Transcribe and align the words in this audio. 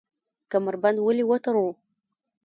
کمربند 0.51 0.97
ولې 1.01 1.23
وتړو؟ 1.29 1.67